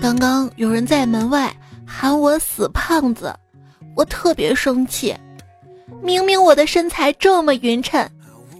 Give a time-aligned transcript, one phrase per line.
[0.00, 1.54] 刚刚有人在门外
[1.86, 3.34] 喊我死胖子，
[3.94, 5.14] 我特别生气。
[6.02, 8.08] 明明我的身材这么匀称，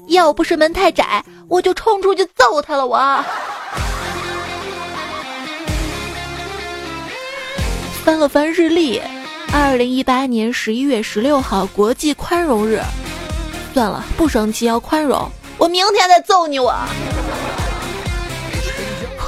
[0.09, 2.87] 要不是门太窄，我就冲出去揍他了。
[2.87, 3.25] 我
[8.05, 9.01] 翻了翻日历，
[9.51, 12.83] 二零一八年十一月十六号国际宽容日。
[13.73, 15.27] 算了，不生气，要宽容。
[15.57, 16.59] 我明天再揍你。
[16.59, 16.75] 我，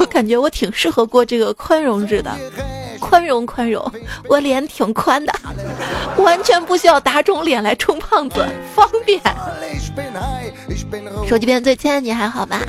[0.03, 2.37] 我感觉我挺适合过这个宽容日的。
[2.99, 3.93] 宽容宽容，
[4.29, 5.33] 我脸挺宽的，
[6.17, 8.45] 完全不需要打肿脸来充胖子，
[8.75, 9.21] 方便。
[11.29, 12.61] 手机边最亲爱你还好吧？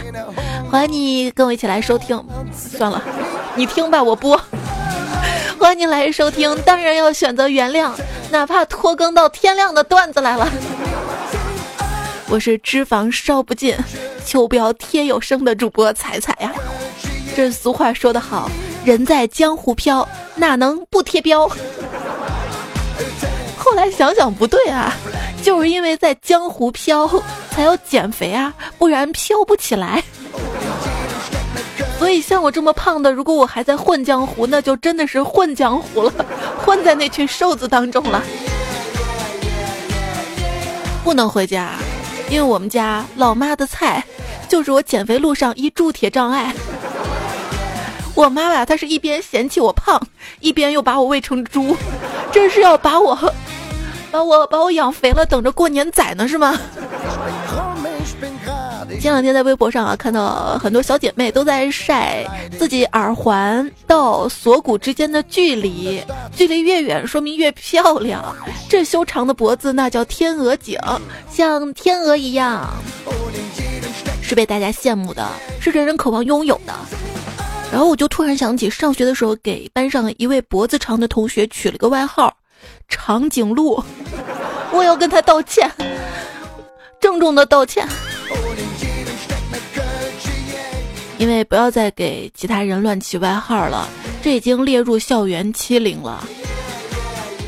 [0.69, 2.23] 欢迎你跟我一起来收听。
[2.55, 3.01] 算了，
[3.55, 4.39] 你听吧，我播。
[5.59, 7.91] 欢迎你来收听，当然要选择原谅，
[8.29, 10.47] 哪怕拖更到天亮的段子来了。
[12.29, 13.75] 我是脂肪烧不尽，
[14.23, 16.51] 秋膘贴有声的主播彩彩呀。
[17.35, 18.49] 这俗话说得好，
[18.85, 21.49] 人在江湖飘，哪能不贴标？
[23.57, 24.93] 后来想想不对啊，
[25.41, 27.09] 就是因为在江湖飘，
[27.49, 30.03] 才要减肥啊，不然飘不起来。
[31.97, 36.13] 所以像我这么胖的，如果我还在混江湖，那就真的是混江湖了，
[36.63, 38.21] 混在那群瘦子当中了。
[41.03, 41.71] 不能回家。
[42.29, 44.03] 因为我们家老妈的菜，
[44.47, 46.53] 就是我减肥路上一铸铁障碍。
[48.15, 50.01] 我妈呀，她是一边嫌弃我胖，
[50.39, 51.75] 一边又把我喂成猪，
[52.31, 53.17] 这是要把我，
[54.11, 56.59] 把我把我养肥了，等着过年宰呢，是吗？
[59.01, 62.23] 前两天在微博上啊，看到很多小姐妹都在晒
[62.57, 66.01] 自己耳环到锁骨之间的距离，
[66.35, 68.23] 距离越远说明越漂亮。
[68.69, 70.79] 这修长的脖子那叫天鹅颈，
[71.29, 72.69] 像天鹅一样，
[74.21, 75.27] 是被大家羡慕的，
[75.59, 76.73] 是人人渴望拥有的。
[77.73, 82.31] 然后我就突然想起，上学的时候给班上一位脖子长的同学取了个外号
[82.87, 83.83] “长颈鹿”，
[84.71, 85.67] 我要跟他道歉，
[87.01, 87.87] 郑重的道歉。
[91.17, 93.89] 因为不要再给其他人乱起外号了，
[94.21, 96.23] 这已经列入校园欺凌了。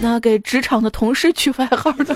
[0.02, 2.16] 那给职场的同事取外号呢？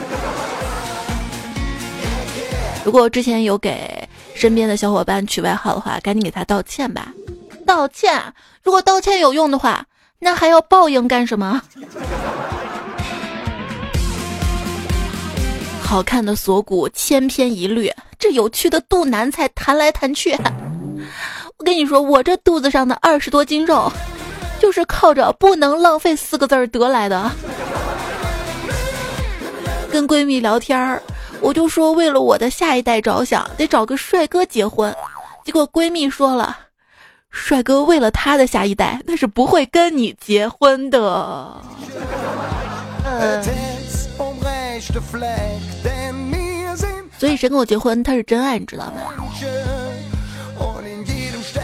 [2.84, 7.14] 如果之前有给身边的小伙伴取外号的话，赶紧给他道歉吧。
[7.70, 9.86] 道歉，如果道歉有用的话，
[10.18, 11.62] 那还要报应干什么？
[15.84, 20.36] 好看的锁骨千篇一律，这有趣的肚腩才弹来弹去。
[21.58, 23.88] 我跟你说，我这肚子上的二十多斤肉，
[24.60, 27.30] 就是靠着“不能浪费”四个字儿得来的。
[29.92, 31.00] 跟闺蜜聊天儿，
[31.40, 34.92] 我就说为了我的下一代着想，得找个帅哥结婚。
[35.46, 36.58] 结果闺蜜说了，
[37.32, 41.62] 帅哥为了他的下一代，那是不会跟你结婚的。
[43.06, 43.44] 嗯。
[47.18, 49.02] 所以谁跟我结婚，他是真爱，你知道吗？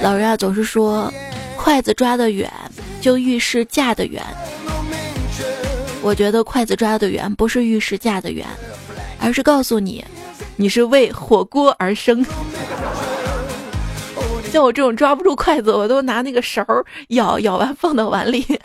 [0.01, 1.11] 老人啊，总是说，
[1.55, 2.51] 筷子抓得远，
[2.99, 4.21] 就预示嫁得远。
[6.01, 8.45] 我觉得筷子抓得远，不是预示嫁得远，
[9.19, 10.03] 而是告诉你，
[10.57, 12.23] 你是为火锅而生。
[14.55, 18.57] 像我这种抓不住筷子，我都拿那个勺儿舀，舀完放到碗里。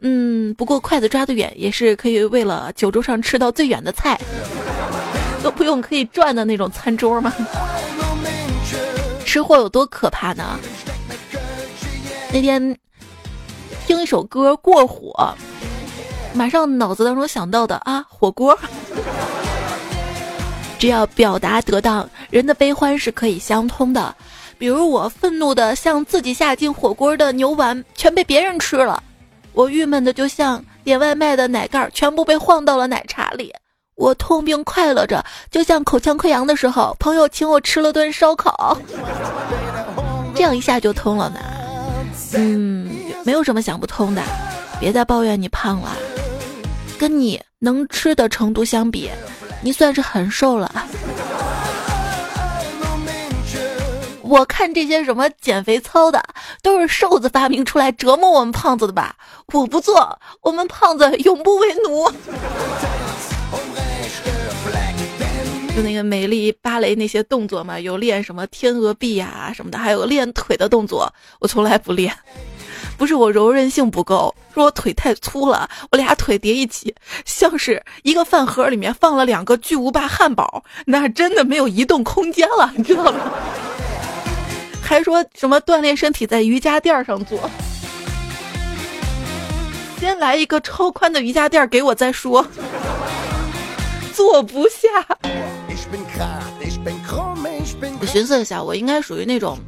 [0.00, 4.16] 嗯，不过筷子抓得远，也是可以为了酒桌上吃到最远的菜，
[5.42, 7.34] 都不用可以转的那种餐桌吗？
[9.26, 10.56] 吃货有多可怕呢？
[12.32, 12.78] 那天
[13.84, 15.34] 听一首歌过火，
[16.32, 18.56] 马上脑子当中想到的啊，火锅。
[20.78, 24.14] 只要表达得当，人的悲欢是可以相通的。
[24.62, 29.02] 比如我愤怒的像自己下进火锅的牛丸全被别人吃了，
[29.54, 33.52] 我郁闷的就像点外卖的奶盖全部被晃到了奶茶里。
[33.96, 35.20] 我痛并快乐着，
[35.50, 38.78] 就像口腔溃疡的时候，朋友请我吃了顿烧烤，
[40.32, 41.40] 这样一下就通了呢。
[42.34, 42.88] 嗯，
[43.24, 44.22] 没有什么想不通的，
[44.78, 45.90] 别再抱怨你胖了，
[47.00, 49.10] 跟你能吃的程度相比，
[49.60, 50.86] 你算是很瘦了。
[54.32, 56.22] 我看这些什么减肥操的，
[56.62, 59.14] 都是瘦子发明出来折磨我们胖子的吧？
[59.52, 62.10] 我不做，我们胖子永不为奴。
[65.76, 72.16] 就那个美丽芭蕾那些动作嘛，有练什么天鹅臂呀什么的，还有练腿的动作，我从来不练。
[72.96, 76.94] 不是我柔韧性不够，是我腿太粗了，我俩腿叠一起，
[77.26, 83.30] 像是一个饭盒里面放了两个巨无霸汉堡，那真的没有移动空间了，你知道吗？
[84.92, 87.50] 还说什么锻炼身体在瑜伽垫上做，
[89.98, 92.46] 先来一个超宽的瑜伽垫给我再说。
[94.12, 94.78] 坐不下。
[98.00, 99.58] 我寻思一下，我应该属于那种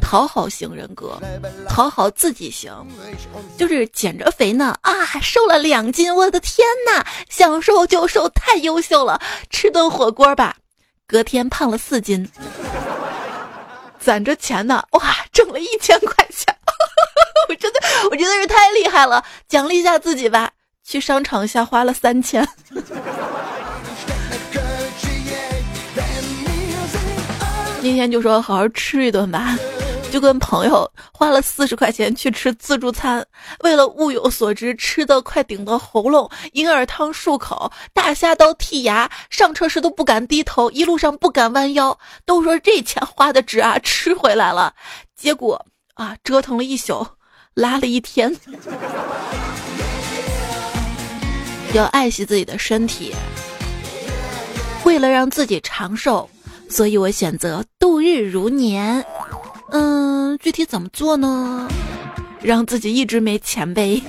[0.00, 1.16] 讨好型人格，
[1.68, 2.72] 讨好自己型，
[3.56, 4.92] 就是减着肥呢啊，
[5.22, 10.56] 瘦了两斤，我的天呐，想瘦就瘦，太优秀了，吃顿火锅吧，
[11.06, 12.28] 隔天胖了四斤，
[14.04, 16.54] 攒着钱呢，哇，挣了一千块钱，
[17.48, 17.80] 我真的，
[18.10, 20.50] 我真的是太厉害了，奖励一下自己吧，
[20.86, 22.46] 去商场一下花了三千。
[27.80, 29.58] 那天就说好好吃一顿吧，
[30.14, 33.26] 就跟朋友花了四十块钱去吃自助餐，
[33.64, 44.72] 为了物有所值，吃的快顶到喉咙，银耳汤漱口，大虾刀剔牙，上车时都不敢低头，一路上不敢弯腰，都说这钱花的值啊，吃回来了，
[45.16, 47.04] 结果啊，折腾了一宿，
[47.54, 48.32] 拉了一天。
[51.72, 53.12] 要爱惜自己的身体，
[54.84, 56.30] 为了让自己长寿。
[56.66, 59.04] 所以我选择度日如年，
[59.76, 61.68] 嗯，具体怎么做呢？
[62.40, 64.00] 让自己一直没钱呗。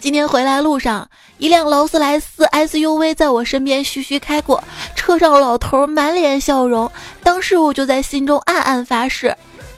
[0.00, 1.08] 今天回来路上，
[1.38, 4.60] 一辆劳斯莱斯 SUV 在我身边徐徐开过，
[4.96, 6.90] 车上老头满脸笑容。
[7.22, 9.32] 当时我就在心中暗暗发誓，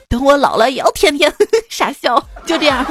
[0.09, 1.31] 等我老了也要天天
[1.69, 2.17] 傻笑。
[2.47, 2.83] 就这样。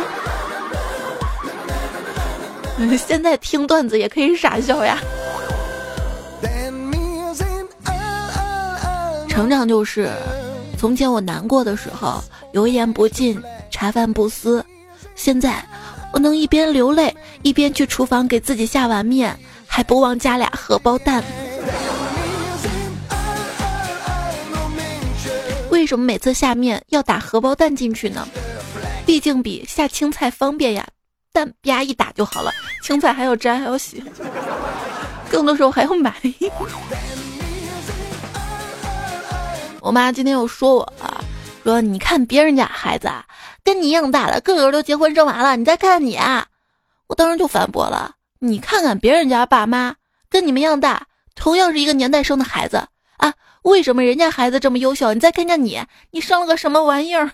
[2.96, 4.96] 现在听段子也可以傻笑呀。
[9.40, 10.10] 成长就是，
[10.76, 12.22] 从前我难过的时候，
[12.52, 14.62] 油盐不进，茶饭不思；
[15.14, 15.66] 现在，
[16.12, 19.34] 我能一边流泪，一边去厨房给自己下碗面，
[19.66, 21.24] 还不忘加俩荷包蛋。
[25.70, 28.28] 为什么每次下面要打荷包蛋进去呢？
[29.06, 30.86] 毕竟比下青菜方便呀。
[31.32, 32.50] 蛋啪一打就好了，
[32.82, 34.04] 青菜还要摘还要洗，
[35.30, 36.14] 更多时候还要买。
[39.82, 41.24] 我妈今天又说我了，
[41.64, 43.24] 说你看别人家孩子啊，
[43.64, 46.46] 跟你一样大的，个个都结婚生娃了，你再看看你啊！
[47.06, 49.94] 我当时就反驳了，你看看别人家爸妈，
[50.28, 53.32] 跟你们一样大，同样是一个年代生的孩子啊，
[53.62, 55.14] 为什么人家孩子这么优秀？
[55.14, 57.30] 你再看看你，你生了个什么玩意儿？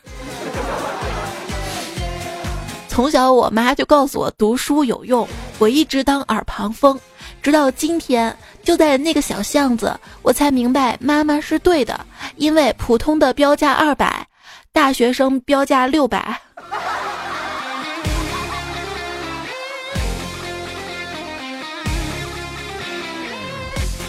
[2.89, 5.29] 从小，我妈就告诉我读书有用，
[5.59, 6.99] 我一直当耳旁风，
[7.43, 8.35] 直到今天，
[8.67, 12.05] 就在那个小巷子，我才明白妈妈是对的，
[12.35, 14.27] 因为普通的标价二百，
[14.73, 16.41] 大学生标价六百。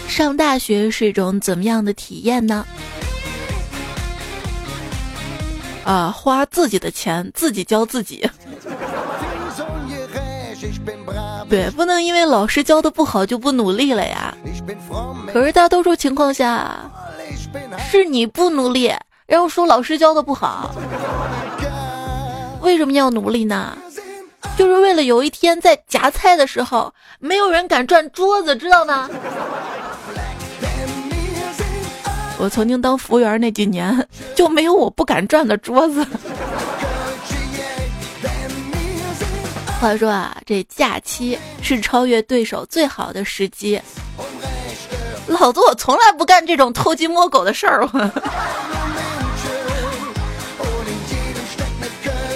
[0.08, 2.66] 上大学是一种怎么样的体验呢？
[5.84, 8.28] 啊，花自己的钱，自己教自己。
[11.48, 14.34] 对，不能因为老师教的不好就不努力了呀。
[15.32, 16.90] 可是大多数情况下，
[17.90, 18.92] 是你不努力，
[19.26, 20.74] 然后说老师教的不好。
[22.60, 23.76] 为什么要努力呢？
[24.56, 29.08] 就是为了有一天在夹菜的时候，没有人敢转桌子，知道吗？
[32.40, 36.04] 我曾经当服务员那几年，就没有我不敢转的桌子。
[39.80, 43.80] 话说啊，这假期是超越对手最好的时机。
[45.28, 47.86] 老子我从来不干这种偷鸡摸狗的事儿。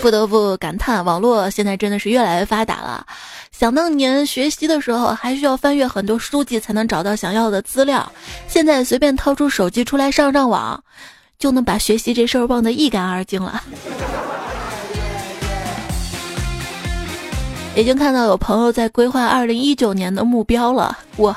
[0.00, 3.04] 不得不感叹，网络现在真的是越来越发达了。
[3.50, 8.11] 想当年学习的时候，还需要翻阅很多书籍才能找到想要的资料。
[8.46, 10.82] 现在随便掏出手机出来上上网，
[11.38, 13.62] 就能把学习这事儿忘得一干二净了。
[17.75, 21.35] 已经看到有朋友在规划二零一九年的目标了，我，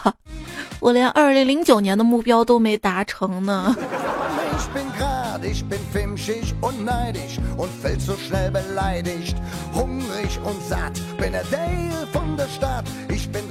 [0.79, 3.75] 我连二零零九年的目标都没达成呢。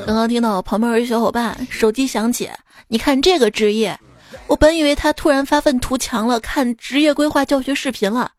[0.06, 2.50] 刚刚听到旁边有一小伙伴手机响起，
[2.88, 3.98] 你看这个职业，
[4.46, 8.32] 我本以为他突然发愤图强了，看职业规划教学视频了。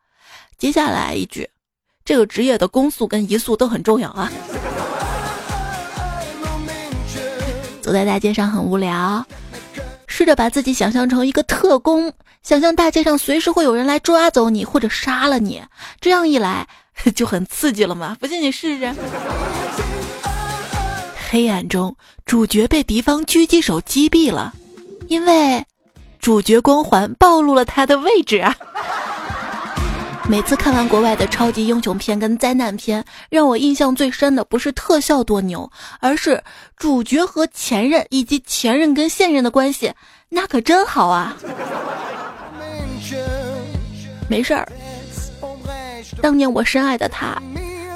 [0.56, 1.48] 接下来一句，
[2.06, 4.32] 这个职业的攻速跟移速都很重要啊。
[7.82, 9.26] 走在大街上很无聊。
[10.06, 12.10] 试着把自己想象成一个特工，
[12.42, 15.62] 想象大街上随时会有人来抓走你或者杀了你，
[16.00, 16.66] 这样一来
[17.14, 18.16] 就很刺激了嘛！
[18.18, 18.94] 不信你试试。
[21.28, 24.54] 黑暗中，主角被敌方狙击手击毙了，
[25.08, 25.66] 因为
[26.18, 28.56] 主角光环暴露了他的位置啊！
[30.28, 36.42] 每次看完国外的超级英雄片跟灾难片，让我印象最深的不是特效多牛，而是
[36.76, 39.92] 主角和前任以及前任跟现任的关系，
[40.28, 41.36] 那可真好啊！
[44.28, 44.68] 没事儿，
[46.20, 47.40] 当年我深爱的他，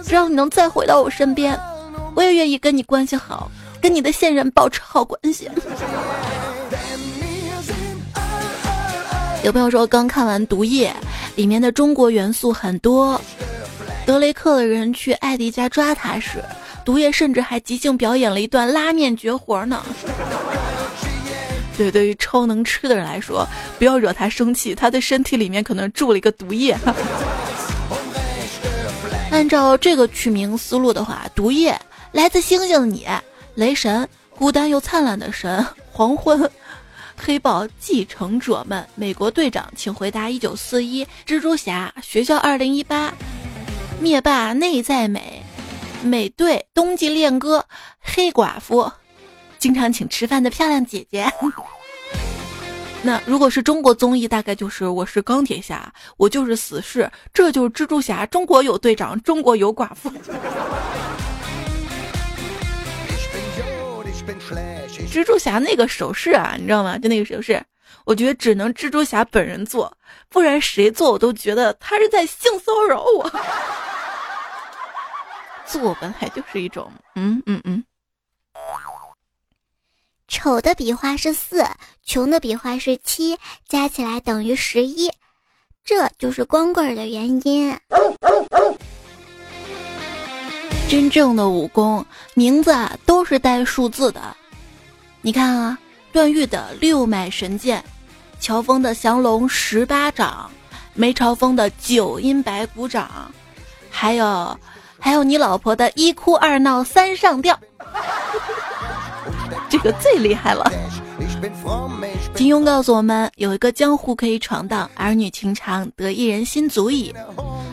[0.04, 1.58] 只要你能再回到我身边，
[2.14, 5.50] 我也愿意跟你关系好，跟你的现任保持好关系。
[9.42, 10.94] 有朋友说刚看完《毒液》，
[11.35, 13.18] 里面的中国元素很多。
[14.04, 16.44] 德雷克的人去艾迪家抓他时，
[16.85, 19.82] 毒液甚至还即兴表演了一段拉面绝活呢。
[21.78, 23.47] 对，对于超能吃的人来说，
[23.78, 26.76] 不要惹他生气，他的身体里面可能住了一个毒液。
[29.32, 31.75] 按照这个取名思路的话，毒液
[32.12, 33.06] 来自星星的你，
[33.54, 34.06] 雷神，
[34.37, 36.38] 孤单又灿烂的神，黄昏。
[37.22, 41.06] 黑豹继承者们，美国队长，请回答一九四一。
[41.26, 43.12] 蜘蛛侠，学校二零一八。
[44.00, 45.42] 灭霸内在美，
[46.02, 47.66] 美队，冬季恋歌，
[48.00, 48.90] 黑寡妇，
[49.58, 51.30] 经常请吃饭的漂亮姐姐。
[53.04, 58.24] 那如果是中国综艺，大概就是我是钢铁侠，我就是死侍，这就是蜘蛛侠。
[58.24, 60.10] 中国有队长，中国有寡妇。
[65.08, 66.99] 蜘蛛侠那个手势啊，你知道吗？
[66.99, 67.62] 就那个手势，
[68.04, 69.96] 我觉得只能蜘蛛侠本人做，
[70.28, 73.30] 不然谁做我都觉得他是在性骚扰我。
[75.66, 77.84] 做本来就是一种，嗯嗯嗯。
[80.26, 81.66] 丑的笔画是四，
[82.04, 85.10] 穷的笔画是七，加起来等于十一，
[85.84, 87.76] 这就是光棍的原因。
[90.90, 92.04] 真正的武功
[92.35, 94.20] 名字啊，都是带数字的。
[95.20, 95.78] 你看啊，
[96.11, 97.85] 段誉的六脉神剑，
[98.40, 100.50] 乔峰的降龙十八掌，
[100.94, 103.30] 梅超风的九阴白骨掌，
[103.88, 104.59] 还有，
[104.99, 107.56] 还有你老婆的一哭二闹三上吊，
[109.70, 110.68] 这个最厉害了。
[112.40, 117.12] 金庸告诉我们，有一个江湖可以闯荡，儿女情长得一人心足矣；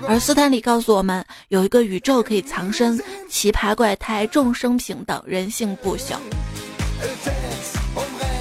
[0.05, 6.15] 而斯坦李告诉我们，有一个宇宙可以藏身，奇葩怪胎众生平等，人性不朽。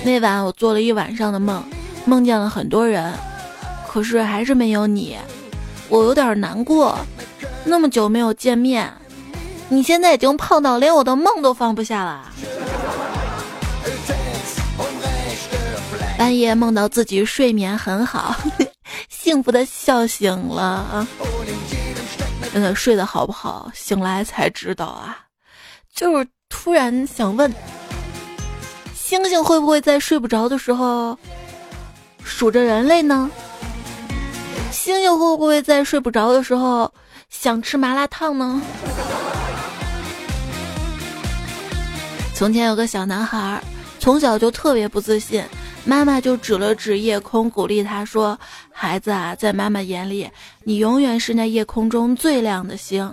[0.05, 1.63] 那晚我做了一晚上的梦，
[2.05, 3.15] 梦见了很多人，
[3.87, 5.17] 可是还是没有你，
[5.89, 6.99] 我有点难过。
[7.63, 8.93] 那么久没有见面，
[9.69, 12.33] 你现在已经胖到连我的梦都放不下了。
[16.19, 18.35] 半夜梦到自己睡眠很好，
[19.09, 21.07] 幸福的笑醒了啊！
[22.53, 23.71] 真的睡得好不好？
[23.75, 25.19] 醒来才知道啊，
[25.95, 27.53] 就是突然想问。
[28.95, 31.17] 星星会不会在睡不着的时候
[32.25, 33.31] 数着人类呢？
[34.73, 36.93] 星星会不会在睡不着的时候
[37.29, 38.61] 想吃麻辣烫呢？
[42.35, 43.63] 从前有个小男孩，
[44.01, 45.45] 从小就特别不自信，
[45.87, 48.37] 妈妈就指了指夜空，鼓励他说
[48.73, 50.29] ：“孩子啊，在妈妈眼里，
[50.65, 53.11] 你永远是那夜空中最亮的星。”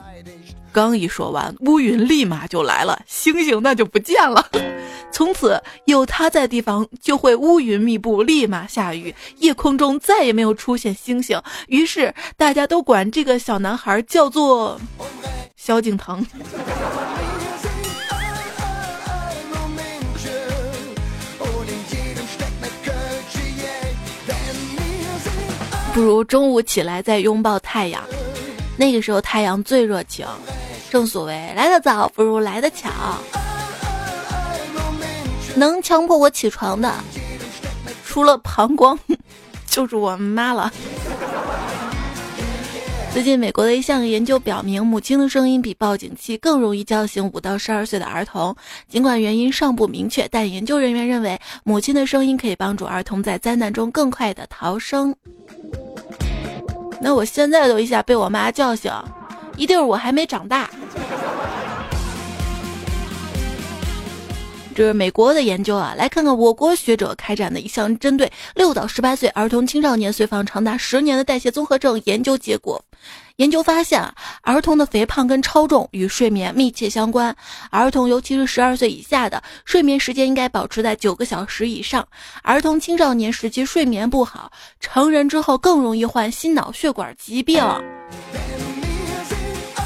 [0.74, 4.50] 刚一说完，乌云立马就来了，星星那就不见了。
[5.14, 11.40] 从此有他在地方，就会乌云密布，立马下雨，夜空中再也没有出现星星。
[11.68, 14.82] 于是大家都管这个小男孩叫做
[15.56, 16.26] 萧敬腾。
[25.94, 28.04] 不如中午起来再拥抱太阳，
[28.76, 30.26] 那个时候太阳最热情。
[30.90, 32.90] 正所谓来得早不如来得巧，
[35.56, 36.92] 能强迫我起床的，
[38.06, 38.98] 除了膀胱，
[39.70, 40.72] 就是我妈了。
[43.12, 48.56] 最近，美国的一项研究表明，母亲的声音比报警器更容易叫醒五到十二岁的儿童。
[48.90, 55.16] 尽管原因尚不明确，但研究人员认为，母亲的声音可以帮助儿童在灾难中更快的逃生。
[57.04, 58.90] 那我现在都一下被我妈叫醒。
[59.58, 60.70] 一定是我还没长大。
[64.76, 72.84] 这是美国的研究啊，来看看我国学者开展的一项针对六到十八岁儿童青少年随访长达十年的代谢综合症研究结果。
[73.38, 74.14] 研究发现啊，
[74.44, 77.36] 儿童的肥胖跟超重与睡眠密切相关。
[77.72, 82.08] 儿童，尤其是十二岁以下的，睡眠时间应该保持在九个小时以上。
[82.44, 87.64] 儿童青少年时期睡眠不好，成人之后更容易患心脑血管疾病。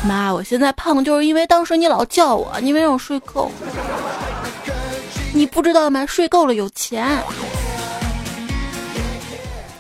[0.06, 3.50] 妈，我现在胖就是因为当时你老叫我，你没让我睡够。
[5.38, 6.04] 你不知道吗？
[6.04, 7.22] 睡够了有钱。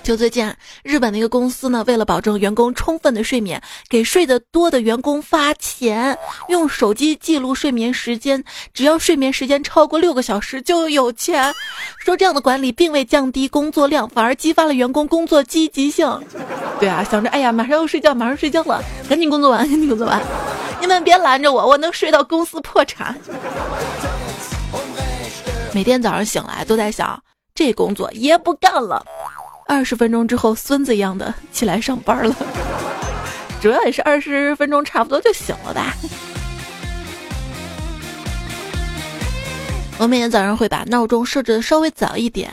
[0.03, 3.59] 就最近，日本的一个公司呢，为了保证员工充分的睡眠，
[3.89, 6.15] 给睡得多的员工发钱，
[6.47, 11.51] 用手机记录睡眠时间，只要睡眠时间超过六个小时就有钱。
[11.97, 16.07] 说这样的管理并未降低工作量，反而激发了员工工作积极性。
[16.79, 20.21] 对啊，想着哎呀，马上要睡觉，马上睡觉了，赶紧工作完，赶紧工作完。
[20.79, 23.19] 你们别拦着我，我能睡到公司破产。
[25.73, 27.21] 每天早上醒来都在想，
[27.53, 29.05] 这工作也不干了。
[29.67, 32.35] 二十分钟之后，孙子一样的起来上班了。
[33.61, 35.93] 主要也是二十分钟差不多就醒了吧。
[39.99, 42.51] 我每天早上会把闹钟设置的稍微早一点，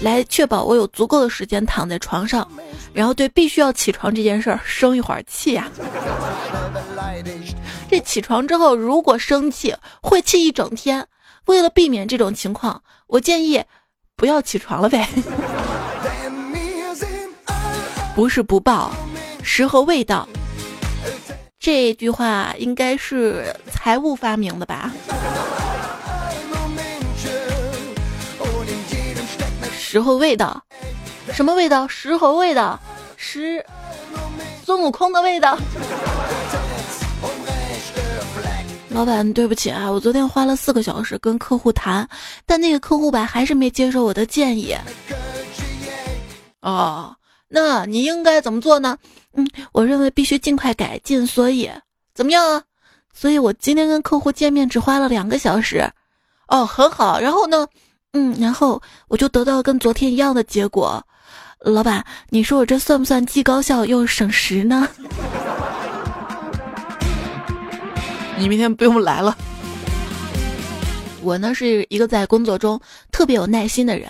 [0.00, 2.46] 来确保我有足够的时间躺在床上，
[2.92, 5.70] 然后对必须要起床这件事儿生一会儿气呀。
[7.88, 11.06] 这起床之后如果生气，会气一整天。
[11.46, 13.64] 为了避免这种情况，我建议
[14.16, 15.08] 不要起床了呗。
[18.14, 18.92] 不是不报，
[19.42, 20.28] 时候未到。
[21.58, 24.92] 这句话应该是财务发明的吧？
[29.78, 30.62] 时候未到，
[31.32, 31.86] 什么味道？
[31.86, 32.80] 石猴味道，
[33.16, 33.64] 是
[34.64, 35.56] 孙悟空的味道。
[38.92, 42.08] 老板，对不起啊，我昨天花了四个小时跟客户谈，
[42.44, 44.76] 但那个客户吧还是没接受我的建议。
[46.60, 47.14] 哦。
[47.54, 48.96] 那你应该怎么做呢？
[49.34, 51.70] 嗯，我认为必须尽快改进，所以
[52.14, 52.62] 怎么样啊？
[53.12, 55.86] 所以我今天跟客户见面只花了两个小时，
[56.48, 57.20] 哦，很好。
[57.20, 57.66] 然后呢？
[58.14, 61.02] 嗯，然后我就得到跟昨天一样的结果。
[61.60, 64.88] 老板，你说我这算不算既高效又省时呢？
[68.38, 69.36] 你明天不用来了。
[71.22, 72.80] 我呢是一个在工作中
[73.12, 74.08] 特别有耐心的人。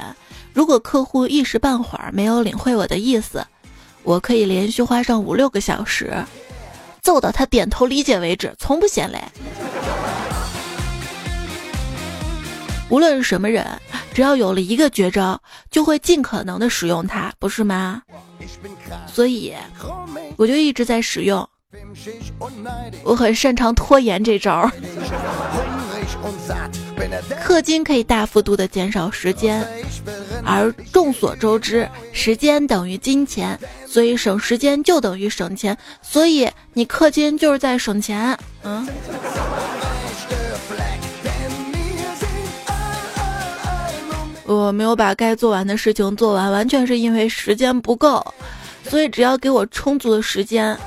[0.54, 3.46] 如果客户一时半会儿没有领会我的意思，
[4.02, 6.14] 我可以连续花上五六个小时，
[7.02, 9.18] 揍到他点头理解为止，从不嫌累。
[12.90, 13.66] 无论是什么人，
[14.12, 18.02] 只要有了一个绝招，就会尽可能的使用它，不是吗？
[19.06, 19.54] 所以，
[20.36, 21.48] 我就一直在使用。
[23.02, 24.70] 我很擅长拖延这招。
[27.46, 29.66] 氪金可以大幅度的减少时间，
[30.44, 38.38] 而众所周知，时间等于金钱，所以省时间就等于省钱，所以你氪金就是在省钱。
[38.62, 38.86] 嗯，
[44.44, 48.24] 我没有把该做完的事情做完，完全是因为时间不够，
[48.84, 50.78] 所以只要给我充足的时间，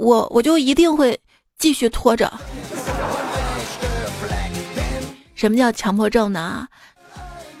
[0.00, 1.18] 我我就一定会
[1.58, 2.32] 继续拖着。
[5.34, 6.66] 什么叫强迫症呢？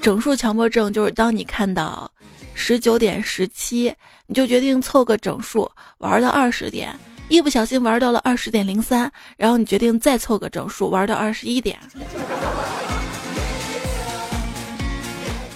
[0.00, 2.10] 整数强迫症就是当你看到
[2.54, 3.94] 十九点十七，
[4.26, 6.98] 你就决定凑个整数玩到二十点，
[7.28, 11.78] 一不小心玩到了二十点零三，然后你决定再凑个整数玩到二十一点。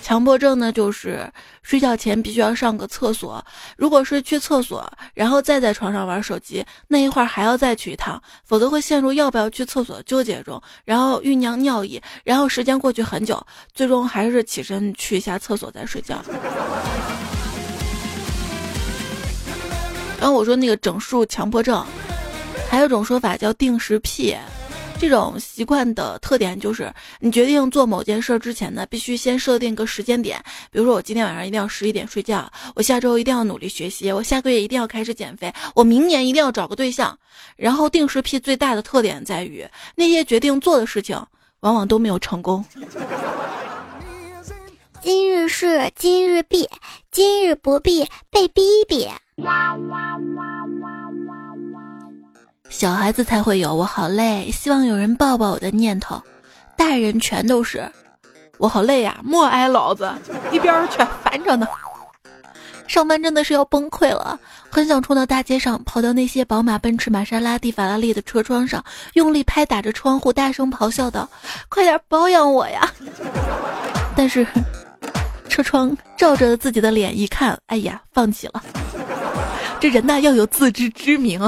[0.05, 1.27] 强迫症呢，就是
[1.63, 3.43] 睡觉前必须要上个厕所。
[3.75, 16.23] 如果是去厕所，然后再在床上玩手机，那一会儿还要再去一趟，否则会陷入要不要去厕所纠结中，然后酝酿尿意，然后时间过去很久，最终还是起身去一下厕所再睡觉。
[20.21, 21.83] 然后我说那个整数强迫症，
[22.71, 24.37] 还有种说法叫定时癖。
[24.99, 30.43] 这种习惯的特点就是，你决定做某件事之前呢，必须先设定个时间点。
[30.71, 37.17] 比如说，我今天晚上一定要十一点睡觉，我下周一定要努力学习，我下个月一定要开始减肥，我明年一定要找个对象。
[37.57, 41.21] 然后定时癖最大的特点在于，那些决定做的事情，
[41.61, 42.65] 往往都没有成功。
[45.03, 46.67] 今日事今日毕，
[47.11, 49.07] 今日不必被逼逼。
[52.77, 56.21] 小孩子才会有我好累，希望有人抱抱我的念头，
[56.77, 57.89] 大人全都是
[58.59, 60.13] 我好累呀，莫挨老子
[60.51, 61.69] 一边去，烦着呢。
[62.89, 64.37] 上班真的是要崩溃了，
[64.71, 68.85] 很想冲到大街上，跑到那些宝马、奔驰、玛莎拉蒂、法拉利的车窗上，
[69.15, 71.29] 用力拍打着窗户，大声咆哮道
[71.71, 72.93] ：“快点保养我呀！”
[74.17, 74.45] 但是
[75.49, 78.61] 车窗照着自己的脸一看，哎呀，放弃了。
[79.79, 81.41] 这人呐要有自知之明。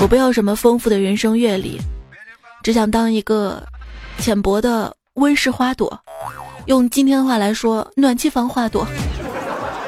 [0.00, 1.80] 我不要什么丰富的人生阅历，
[2.62, 3.62] 只想当一个
[4.18, 5.98] 浅薄的温室花朵。
[6.66, 8.86] 用今天的话来说，暖气房花朵。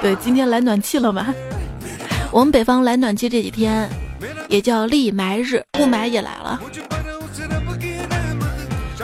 [0.03, 1.33] 对，今天来暖气了吗？
[2.33, 3.89] 我们北方来暖气这几天
[4.49, 6.61] 也叫立霾日，雾霾也来了。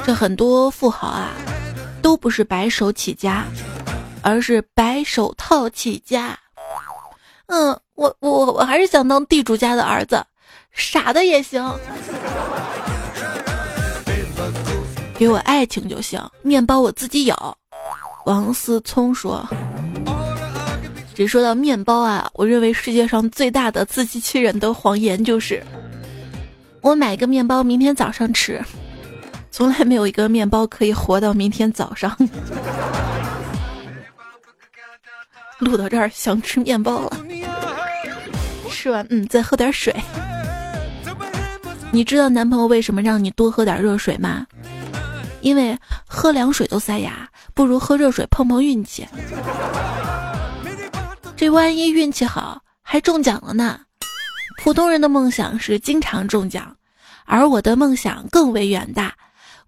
[0.04, 1.30] 这很多富豪啊。
[2.02, 3.44] 都不是白手起家，
[4.22, 6.38] 而是白手套起家。
[7.46, 10.24] 嗯，我我我还是想当地主家的儿子，
[10.76, 11.64] 傻的也行。
[15.18, 17.56] 给我爱情就行，面包我自己有。
[18.26, 19.48] 王思聪说
[21.14, 25.62] ：“只说到面包啊，我认为世界上最大的自欺欺人的谎言就是，
[26.82, 28.62] 我买个面包明天早上吃，
[29.50, 32.14] 从来没有一个面包可以活到明天早上。”
[35.58, 37.16] 录到这儿想吃面包了，
[38.70, 39.94] 吃完嗯再喝点水。
[41.96, 44.46] 你知道男朋友为什么让你多喝点热水吗？
[45.40, 45.74] 因为
[46.06, 49.08] 喝凉水都塞牙，不如喝热水碰碰运气。
[51.34, 53.80] 这万一运气好，还中奖了呢。
[54.62, 56.76] 普通人的梦想是经常中奖，
[57.24, 59.14] 而我的梦想更为远大，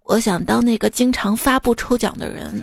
[0.05, 2.63] 我想当那个经常发布抽奖的人。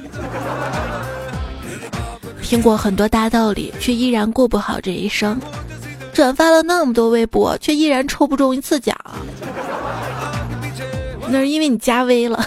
[2.44, 5.36] 听过很多大道理，却依然过不好这一生；
[6.16, 8.96] 转发了那么多微博，却依然抽不中一次奖。
[11.28, 12.44] 那是因为你加微了。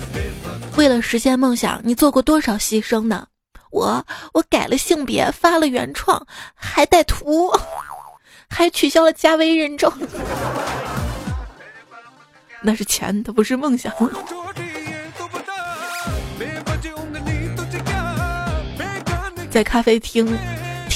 [0.76, 3.26] 为了实现梦想，你做过多少牺牲呢？
[3.70, 7.52] 我我改了性别，发了原创，还带图，
[8.48, 9.92] 还取消了加微认证。
[12.62, 13.92] 那是钱，它不是梦想。
[19.50, 20.26] 在咖啡厅，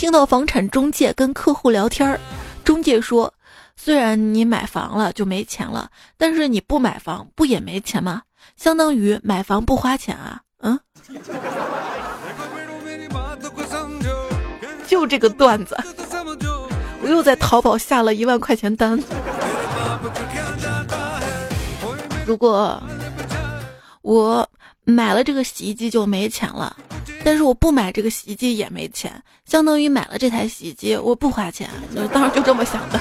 [0.01, 2.19] 听到房产中介跟客户聊天儿，
[2.65, 3.35] 中介说
[3.77, 8.23] ：“虽然你买房了就没钱了，但是你不买房不也没钱吗？”
[8.57, 10.81] 相当于买房不花钱啊，嗯，
[14.89, 15.77] 就这个段子，
[17.03, 18.99] 我又在淘宝下了一万块钱单。
[22.25, 22.83] 如果
[24.01, 24.49] 我
[24.85, 26.75] 买了这个洗衣机就没钱了，
[27.25, 31.69] 但是我不买这个洗衣机也没钱，相当于买了这台洗衣机我不花钱，
[32.13, 33.01] 当时就这么想的。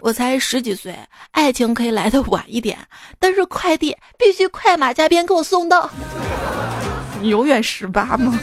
[0.00, 0.98] 我才十几岁，
[1.30, 2.76] 爱情可以来的晚一点，
[3.20, 5.88] 但是快递必须快马加鞭给我送到。
[7.20, 8.36] 你永远十八吗？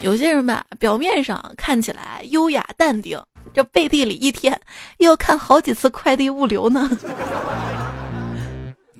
[0.00, 3.22] 有些人吧，表面上看起来优雅淡定，
[3.52, 4.58] 这背地里一天
[4.98, 6.90] 要看好几次快递物流呢。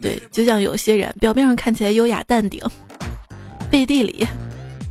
[0.01, 2.63] 对，就像有些人表面上看起来优雅淡定，
[3.71, 4.27] 背地里。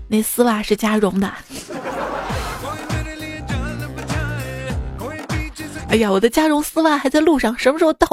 [0.07, 1.31] 那丝袜是加绒的。
[5.89, 8.07] 哎呀，我的加绒丝袜还在路上，什么时候到？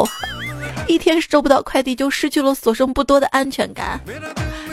[0.87, 4.00] 一天收不到快递，就失去了所剩不多的安全感。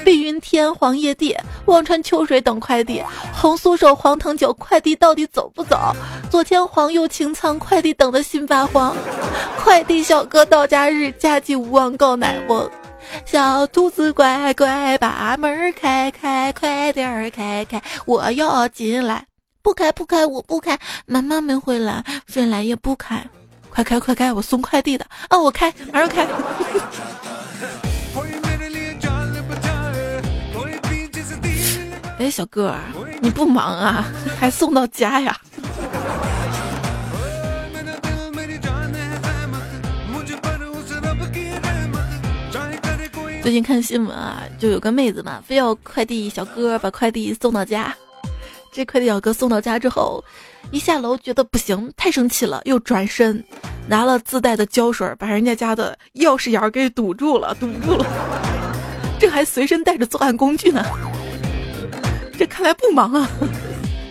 [0.04, 1.36] 碧云天，黄叶地，
[1.66, 3.02] 望穿秋水等快递。
[3.34, 5.96] 红酥手，黄藤酒，快递到底走不走？
[6.30, 8.96] 左牵黄，右擎苍，快递等的心发慌。
[9.58, 12.70] 快递小哥到家日，家祭无望告乃翁。
[13.26, 19.26] 小兔子乖乖，把门开开，快点儿开开，我要进来。
[19.62, 23.26] 不开不开，我不开，妈妈没回来，谁来也不开。
[23.70, 26.28] 快开快开，我送快递的啊，我开，马上开。
[32.24, 32.74] 哎，小哥，
[33.20, 34.06] 你不忙啊？
[34.40, 35.38] 还送到家呀？
[43.42, 47.94] 最近看新闻啊，就有个妹子嘛，非要快递小哥把快递送到家。
[48.72, 50.24] 这快递小哥送到家之后，
[50.72, 53.44] 一下楼觉得不行，太生气了，又转身
[53.86, 58.06] 拿了自带的胶水，把人家家的钥匙眼给堵住了，堵住了。
[59.20, 60.82] 这还随身带着作案工具呢。
[62.38, 63.30] 这看来不忙啊。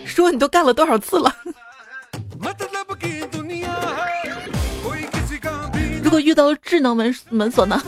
[0.05, 1.33] 说你都干了多少次了？
[6.03, 7.81] 如果遇到智能门门锁呢？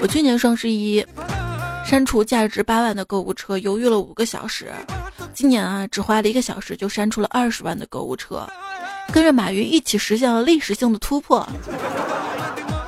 [0.00, 1.04] 我去年双十一
[1.84, 4.70] 删除价值八万的购物车，犹豫了五个小时。
[5.32, 8.46] 今年啊，只花了一个小时就删除了二十万的购物车，
[9.12, 11.48] 跟着马云一起实现了历史性的突破。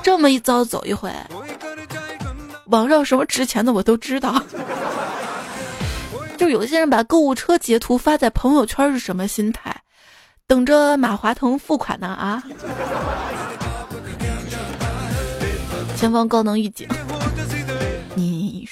[0.02, 1.10] 这么一遭走一回，
[2.70, 4.42] 网上什么值钱的我都知道。
[6.36, 9.76] 就有些人把购物车截图发在朋友圈是什么心态？
[10.46, 12.42] 等着马化腾付款呢啊？
[15.96, 16.88] 前方高能预警。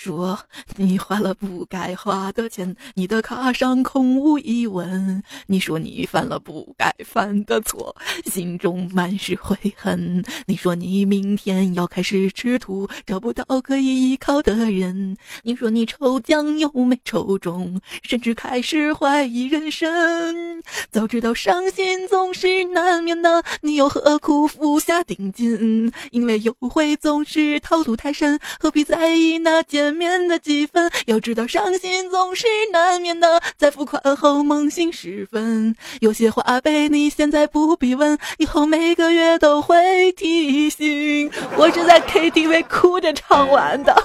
[0.01, 0.39] 说
[0.77, 5.25] 你花了不该花的钱，你的卡上空无一文。
[5.49, 10.25] 你说你犯了不该犯的错，心中满是悔恨。
[10.47, 15.17] 你说你明天要开始吃土，找不到可以依靠的人。
[15.43, 20.63] 你说你抽奖又没抽中，甚至开始怀疑人生。
[20.93, 25.93] 早知道伤心总是难免的，你又何苦付下定金？
[26.13, 29.59] 因为优惠总是套路太深，何必在意那？
[29.89, 41.31] 见面的几分，要知道伤心总是难免的，在付款后梦醒时分，有些话被你现在不必问，以后每个月都会提醒。
[41.57, 43.97] 我是在 KTV 哭着唱完的，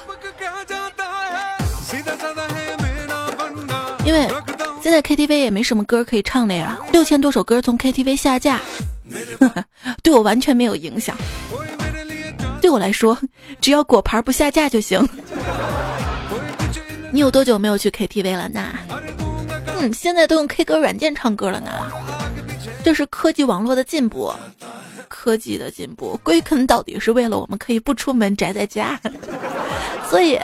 [4.06, 4.26] 因为
[4.82, 8.62] 现在 KTV 也没什么歌可以唱的呀，六千多首歌从 KTV 下架，
[10.02, 11.13] 对我完全没有影响。
[12.62, 13.19] 对我来说，
[13.60, 15.06] 只要果盘不下架就行。
[17.13, 18.73] 你有多久没有去 KTV 了呢？
[19.80, 21.69] 嗯，现在都用 K 歌软件唱歌了呢。
[22.84, 24.34] 这是科技网络的进步，
[25.08, 28.99] 科技的进步归根到底是为了我们可以不出门宅在家。
[30.10, 30.39] 所以，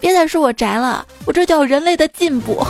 [0.00, 2.66] 别再说我宅了，我这叫人类的进步。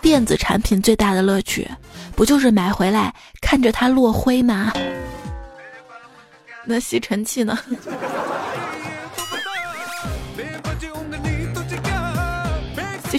[0.00, 1.68] 电子产品最大的乐趣，
[2.14, 4.72] 不就是买回来看着它落灰吗？
[6.64, 7.58] 那吸尘器呢？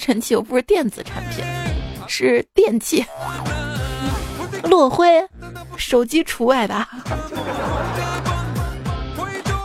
[0.10, 1.46] 尘器又不是电子产品，
[2.08, 3.06] 是电器。
[4.64, 5.08] 落灰，
[5.78, 6.90] 手机除外吧。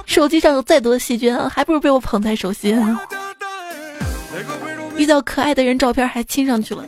[0.05, 2.79] 手机上有再多的细菌，还不如被我捧在手心。
[4.99, 6.85] 遇到可爱的人，照片还亲上去了。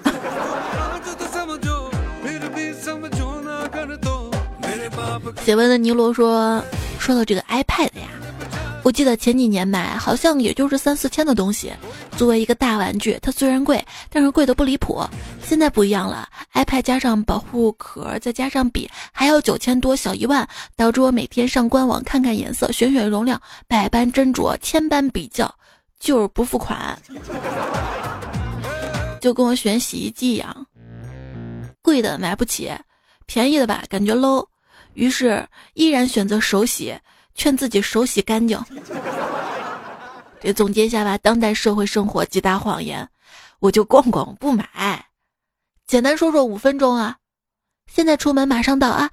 [5.43, 6.63] 写文的尼罗说。
[6.99, 8.09] 说到这个 iPad 呀，
[8.87, 11.73] 我记得前几年买好像也就是三四千的东西，
[12.17, 15.05] 作为一个大玩具，它虽然贵，但是贵的不离谱。
[15.43, 25.53] 现在不一样了，iPad 加上保护壳，再加上笔，还要九千多，小一万，导致我每天上官网看看颜色，选选容量，百般斟酌，千般比较，
[25.99, 26.97] 就是不付款。
[29.21, 30.65] 就跟我选洗衣机一样，
[31.83, 32.71] 贵的买不起，
[33.27, 34.47] 便宜的吧，感觉 low。
[34.95, 35.45] 于是
[35.75, 36.97] 依然选择手洗，
[37.37, 38.61] 劝自己手洗干净。
[40.41, 43.09] 这总结一下吧，当代社会生活几大谎言，
[43.61, 45.07] 我就逛逛不买。
[45.87, 47.17] 简单说说五分钟啊，
[47.93, 49.11] 现在出门马上到啊，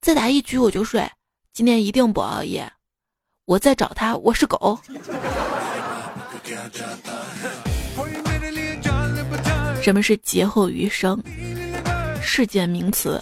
[0.00, 1.08] 再打一局我就睡，
[1.52, 2.70] 今天一定不熬夜。
[3.44, 4.78] 我在找他，我是狗。
[9.82, 11.20] 什么是劫后余生？
[12.22, 13.20] 世界名词。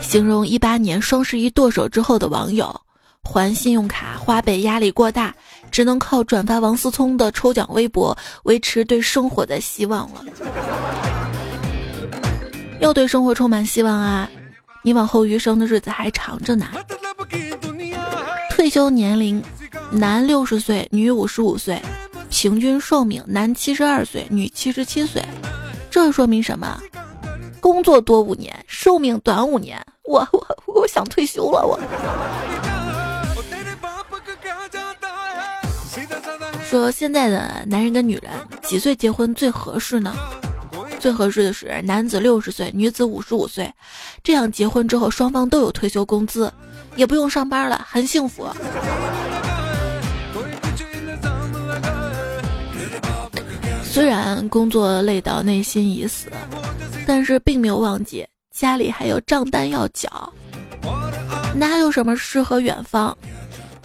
[0.00, 2.80] 形容一八年双十一剁手之后的网友，
[3.22, 5.34] 还信用卡花呗压力过大，
[5.70, 10.24] 只能靠转发王思聪的抽奖微博维持对生活的希望了。
[12.80, 14.30] 要对生活充满希望啊！
[14.82, 16.66] 你往后余生的日子还长着呢。
[18.50, 19.42] 退休年龄，
[19.90, 21.80] 男六十岁，女五十五岁，
[22.30, 25.22] 平均寿命男七十二岁，女七十七岁。
[25.90, 26.80] 这说明什么？
[27.60, 29.84] 工作多五年，寿命短五年。
[30.04, 31.66] 我我我想退休了。
[31.66, 31.78] 我
[36.68, 38.30] 说现在的男人跟女人
[38.62, 40.14] 几岁结婚最合适呢？
[41.00, 43.72] 最合适的是男子六十岁，女子五十五岁，
[44.22, 46.52] 这样结婚之后双方都有退休工资，
[46.94, 48.46] 也不用上班了，很幸福。
[53.82, 56.28] 虽然工作累到内心已死。
[57.06, 60.30] 但是并没有忘记家里还有账单要缴，
[61.54, 63.16] 哪有什么诗和远方，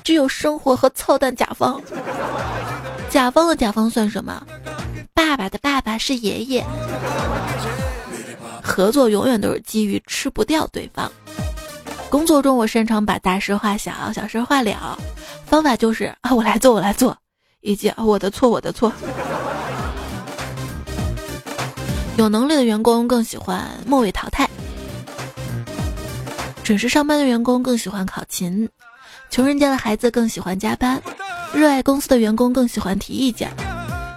[0.03, 1.81] 只有生活和操蛋甲方。
[3.13, 4.43] 甲方的甲方算什么？
[5.13, 6.65] 爸爸的爸爸是爷爷。
[8.63, 11.11] 合作永远都是基于吃不掉对方。
[12.09, 14.97] 工作中我擅长把大事化小，小事化了，
[15.45, 17.15] 方法就是啊我来做我来做，
[17.61, 18.91] 以及我的错我的错。
[22.17, 24.49] 有能力的员工更喜欢末位淘汰，
[26.63, 28.67] 准时上班的员工更喜欢考勤，
[29.29, 30.99] 穷人家的孩子更喜欢加班，
[31.53, 33.51] 热爱公司的员工更喜欢提意见，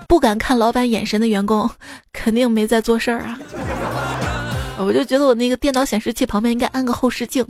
[0.09, 1.71] 不敢看老板眼神的员工
[2.13, 3.39] 肯定没在做事儿啊！
[4.79, 7.47] 我就觉得我那个电脑显示器旁边应该安个后视镜。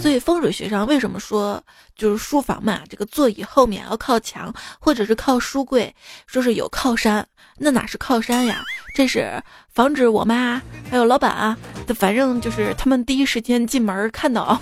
[0.00, 1.62] 所以风水学上为什么说
[1.94, 5.94] 就是书房嘛，这个座椅后面要靠墙，或者是靠书柜，
[6.26, 7.26] 说是有靠山，
[7.58, 8.62] 那哪是靠山呀？
[8.94, 9.42] 这是
[9.78, 10.60] 防止我妈
[10.90, 11.56] 还有老板啊，
[11.94, 14.58] 反正就是他们第一时间进门看到。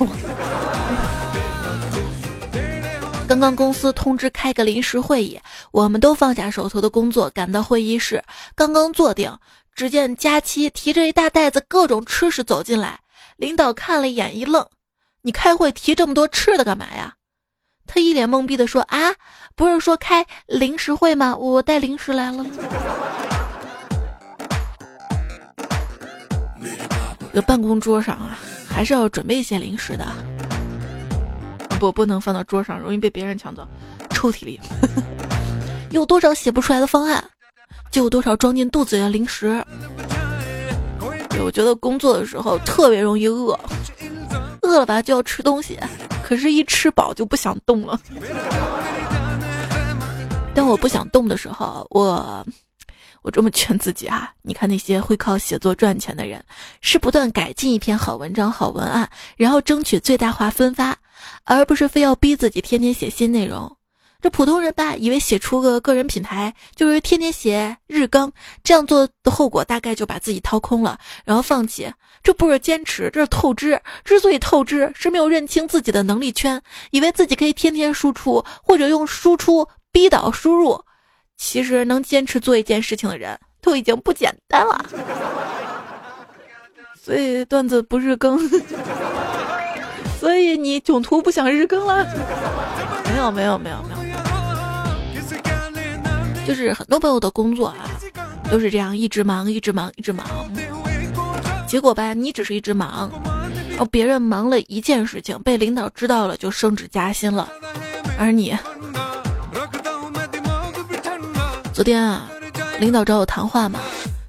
[3.27, 5.41] 刚刚公司通知开个临时会议，
[5.73, 8.23] 我们都放下手头的工作，赶到会议室。
[8.55, 9.35] 刚刚坐定，
[9.75, 13.01] 只见佳期提着一大袋子各种吃食走进来。
[13.39, 14.67] 领导看了一眼，一愣
[15.25, 17.15] ：“你开会提这么多吃的干嘛呀？”
[17.89, 19.15] 他一脸懵逼的说：“啊，
[19.55, 21.35] 不是说开临时会吗？
[21.35, 22.45] 我带零食来了。”
[27.43, 30.07] 办公桌上啊，还是要准备一些零食的。
[31.79, 33.67] 不，不能放到桌上，容易被别人抢走。
[34.11, 34.59] 抽屉里
[35.91, 37.23] 有多少写不出来的方案，
[37.91, 39.63] 就有多少装进肚子里的零食。
[41.45, 43.59] 我觉得工作的时候特别容易饿，
[44.63, 45.79] 饿了吧就要吃东西，
[46.25, 48.01] 可是一吃饱就不想动了。
[50.55, 52.47] 当我不想动的时候，我。
[53.27, 54.33] 我这么劝自己啊！
[54.43, 56.41] 你看那些会靠写作赚钱的人，
[56.81, 60.97] 是不断改进一篇好文章、好文案，然后争取最大化分发，
[61.43, 63.77] 而不是非要逼自己天天写新内容。
[64.21, 71.93] 这普通人吧，以为写出个个人品牌就是天天写日更，这样做的后果大概就把自己掏空了，然后放弃。
[72.23, 73.83] 这不是坚持，这是透支。
[74.05, 76.63] 之所以透支，是没有认清自己的能力圈，
[76.93, 80.81] 以为自己可以天天输出，或者用输出逼倒输入。
[81.37, 84.85] 其实能坚持做一件事情的人都已经不简单了，
[87.01, 88.39] 所以段子不日更，
[90.19, 92.07] 所以你囧途不想日更了？
[93.13, 93.91] 没有没有没有没
[96.41, 97.91] 有，就是很多朋友的工作啊，
[98.51, 100.27] 都是这样一直忙一直忙一直忙，
[101.67, 103.11] 结果吧，你只是一直忙，
[103.79, 107.49] 哦，别人忙了一件事情被领导知道了就升职加薪了，
[108.19, 108.57] 而你。
[111.77, 112.27] 昨天啊，
[112.81, 113.79] 领导找我谈话嘛，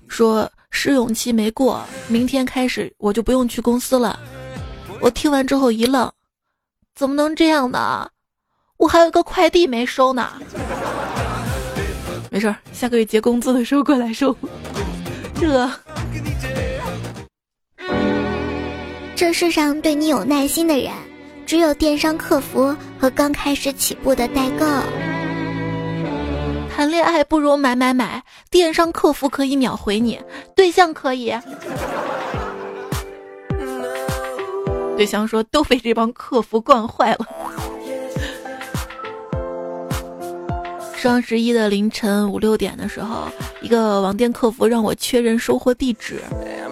[0.09, 4.19] 说试用期没过，明天开始我就不用去公司了。
[4.99, 6.11] 我听完之后一愣，
[6.93, 8.09] 怎么能这样呢？
[8.75, 10.29] 我还有个快递没收呢。
[12.29, 14.35] 没事儿，下个月结工资的时候过来收。
[15.39, 15.71] 这，
[19.15, 20.91] 这世上对你有耐心的人，
[21.45, 24.65] 只有电商客服和刚开始起步的代购。
[26.77, 30.19] 谈恋爱不如买买买，电商客服可以秒回你，
[30.55, 31.33] 对象可以。
[34.95, 37.25] 对象说都被这帮客服惯坏了。
[40.95, 43.27] 双十一的凌晨五六点的时候，
[43.59, 46.21] 一个网店客服让我确认收货地址，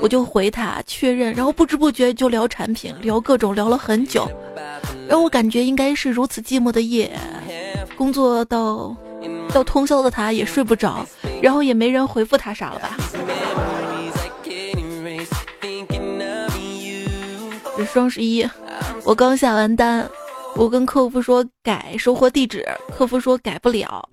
[0.02, 4.30] 我就回他确认，然后不知不觉就聊产品，聊各种聊了很久，
[5.10, 7.12] 让我感觉应该是如此寂寞的夜，
[7.98, 8.96] 工作到。
[9.54, 11.06] 到通宵的他也睡不着，
[11.42, 12.98] 然后也没人回复他啥了吧？
[17.78, 18.48] 这双十一，
[19.04, 20.10] 我刚下完单，
[20.56, 24.08] 我跟客服说改收货地址，客服说改不了。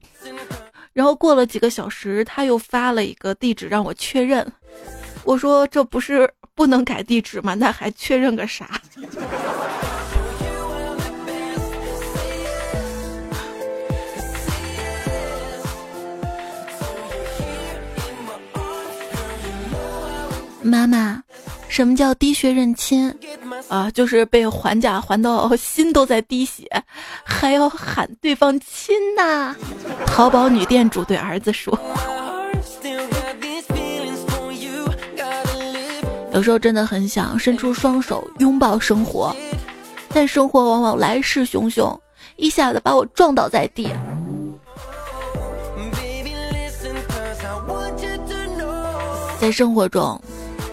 [0.93, 4.47] 然后过了几个小时，他又发了一个地址让我确认，
[5.25, 7.55] 我说这不是不能改地址吗？
[7.55, 8.69] 那还确认个啥？
[20.63, 21.23] 妈妈，
[21.69, 23.13] 什么叫滴血认亲？
[23.69, 26.65] 啊，就是被还价还到心都在滴血，
[27.25, 29.55] 还要喊对方亲呐。
[30.07, 31.77] 淘宝女店主对儿子说
[36.33, 39.35] ：“有时候真的很想伸出双手拥抱生活，
[40.09, 41.99] 但生活往往来势汹汹，
[42.37, 43.89] 一下子把我撞倒在地。”
[49.41, 50.21] 在生活中。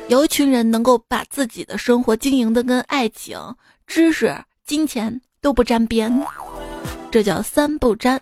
[0.09, 3.39] 有一群人能够把自己的生活经营的跟爱情、
[3.85, 6.11] 知识、金钱都不沾边，
[7.11, 8.19] 这叫三不沾。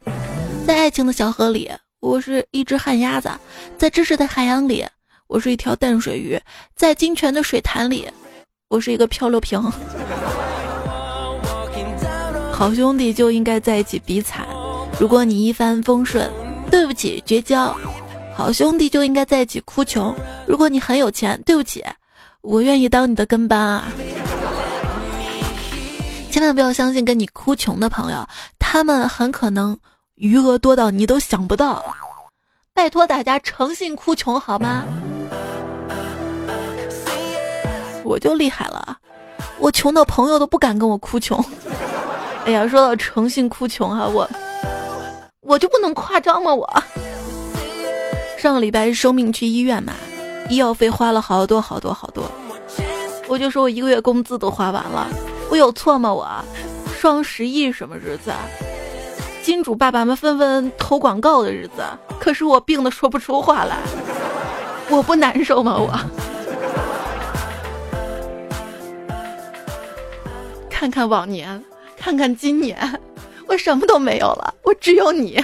[0.67, 1.71] 在爱情的小河里，
[2.02, 3.30] 我是一只旱鸭子；
[3.78, 4.86] 在知识的海洋里，
[5.28, 6.38] 我是一条淡水鱼；
[6.76, 8.06] 在金泉的水潭里，
[8.67, 9.58] 我是一个漂流瓶。
[12.52, 14.45] 好兄弟就应该在一起比惨，
[15.00, 16.30] 如果你一帆风顺，
[16.69, 17.73] 对不起，绝交。
[18.38, 20.15] 好兄弟就应该在一起哭穷。
[20.45, 21.84] 如果你很有钱，对不起，
[22.41, 23.91] 我愿意当你的跟班啊！
[26.30, 28.23] 千万不要相信跟你哭穷的朋友，
[28.59, 29.76] 他们很可能
[30.14, 31.84] 余额多到你都想不到。
[32.76, 34.84] 拜托大家诚信哭穷好吗？
[38.03, 38.97] 我就厉害了，
[39.57, 41.43] 我穷的朋友都不敢跟我哭穷。
[42.45, 44.30] 哎呀，说到诚信哭穷哈，我
[45.41, 46.53] 我就不能夸张吗？
[46.53, 46.84] 我。
[48.38, 49.94] 上个礼拜生病去医院嘛，
[50.48, 52.24] 医药费花了好多好多好多，
[53.28, 55.08] 我就说我一个月工资都花完了，
[55.50, 56.14] 我有错吗？
[56.14, 56.28] 我
[57.00, 58.32] 双十一什么日子？
[59.42, 61.82] 金主爸爸们纷纷投广告的日子，
[62.20, 63.78] 可是我病的说不出话来，
[64.90, 65.76] 我不难受吗？
[65.76, 66.00] 我
[70.70, 71.64] 看看往年，
[71.98, 72.78] 看看今年，
[73.48, 75.44] 我什么都没有了，我只有你，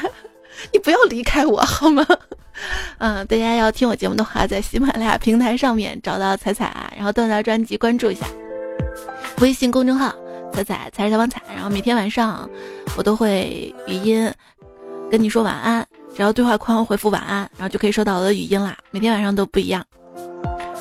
[0.72, 2.06] 你不要离开我好吗？
[3.00, 8.26] 嗯，大家要听我节目的话，在喜马拉雅平台上面找到彩彩，然后段段专辑关注一下，
[9.40, 10.14] 微信公众号
[10.54, 12.50] 彩彩才是小王彩，然后每天晚上
[12.96, 14.32] 我都会语音
[15.12, 15.86] 跟你说晚安，
[16.16, 18.78] 只要对话框回复晚安，然后就可以收到我的语音啦。
[18.92, 19.84] 每天晚上都不一样，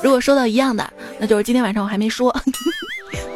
[0.01, 2.33] 如果收到一样的，那就是今天晚上我还没说，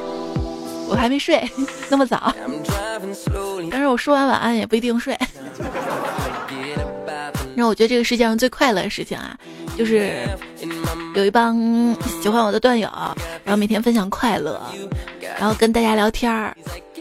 [0.90, 1.50] 我还没睡
[1.90, 2.34] 那么早，
[3.72, 5.18] 但是我说完晚安也不一定睡。
[7.58, 9.36] 让我觉得这个世界上最快乐的事情啊，
[9.76, 10.30] 就是
[11.16, 11.58] 有一帮
[12.22, 12.88] 喜欢我的段友，
[13.44, 14.62] 然后每天分享快乐，
[15.40, 16.56] 然后跟大家聊天儿，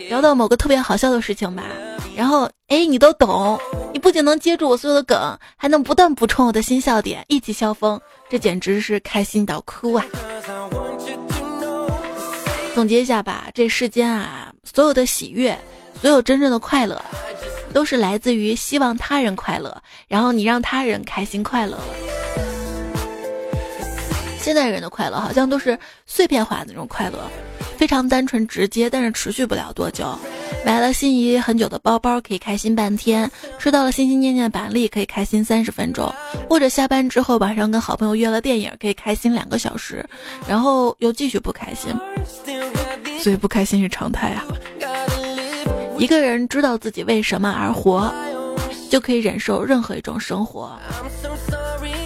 [0.09, 1.63] 聊到某个特别好笑的事情吧，
[2.17, 3.61] 然后哎你都懂，
[3.93, 8.01] 你不仅能接住我所有的梗，还能不断补充我的新笑点，一起笑疯，
[8.31, 10.07] 这简直是开心到哭啊！
[12.75, 15.55] 总结一下吧，这世间啊，所有的喜悦，
[16.01, 16.99] 所有真正的快乐。
[17.77, 21.85] 都是来自于希望他人快乐，然后你让他人开心快乐了。
[24.41, 27.19] 现代人的快乐好像都是碎片化的那种快乐，
[27.77, 30.19] 非常单纯直接，但是持续不了多久。
[30.65, 36.11] 买了心仪很久的包包可以开心半天，吃到了心心念念的板栗可以开心三十分钟，
[36.49, 40.03] 或者下班之后晚上跟好朋友约了电影可以开心两个小时，
[40.49, 41.95] 然后又继续不开心，
[43.21, 44.43] 所以不开心是常态啊。
[45.99, 48.13] 一个人知道自己为什么而活，
[48.91, 50.79] 就可以忍受任何一种生活。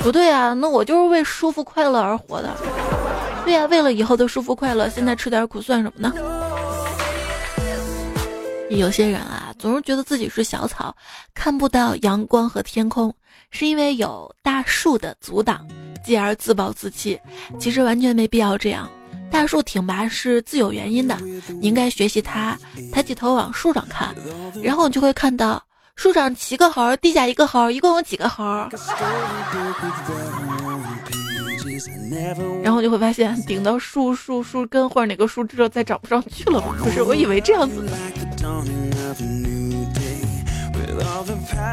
[0.01, 2.57] 不对啊，那我就是为舒服快乐而活的。
[3.45, 6.12] 对呀，为了以后的舒服快乐，现在吃点苦算什么呢？
[8.70, 10.95] 有些人啊，总是觉得自己是小草，
[11.34, 13.12] 看不到阳光和天空，
[13.51, 15.66] 是因为有大树的阻挡，
[16.05, 17.18] 继而自暴自弃。
[17.59, 18.88] 其实完全没必要这样。
[19.31, 21.16] 大树挺拔是自有原因的，
[21.61, 22.59] 你应该学习它，
[22.93, 24.14] 抬起头往树上看，
[24.62, 25.62] 然后你就会看到
[25.95, 28.45] 树上七个猴，地下一个猴，一共有几个猴？
[32.62, 36.61] 然后就会发现顶到树树树根或者哪个树枝了再长不上去了。
[36.61, 37.89] 不是，我以为这样子。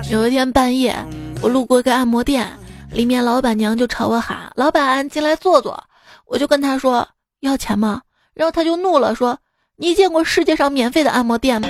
[0.09, 0.95] 有一天半夜，
[1.41, 2.47] 我路过一个按摩店，
[2.91, 5.83] 里面老板娘就朝我喊：“老板，进来坐坐。”
[6.25, 7.05] 我就跟他说。
[7.41, 8.01] 要钱吗？
[8.33, 9.37] 然后他就怒了，说
[9.77, 11.69] ：“你见过世界上免费的按摩店吗？”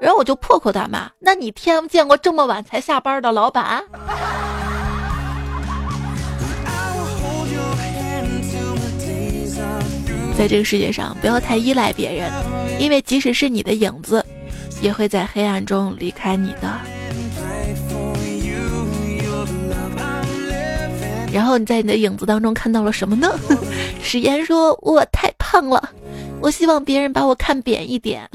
[0.00, 3.82] 然后我就破口大骂：“那你天见过这么晚才下班的老板？”
[10.36, 12.30] 在这个世界上，不要太依赖别人，
[12.80, 14.24] 因为即使是你的影子，
[14.82, 16.80] 也会在黑暗中离开你的。
[21.32, 23.28] 然后你在你的影子当中看到了什么呢？
[24.04, 25.90] 史岩说：“我太胖了，
[26.40, 28.28] 我希望别人把我看扁一点，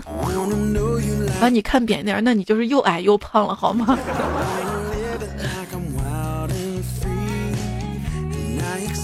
[1.40, 3.98] 把你看扁点，那你就是又矮又胖了，好吗？”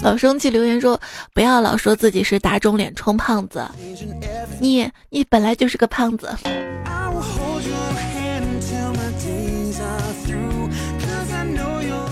[0.02, 1.00] 老生气留言说
[1.32, 3.64] ：“不要老说自己是打肿脸充胖子，
[4.60, 6.28] 你你本来就是个胖子。”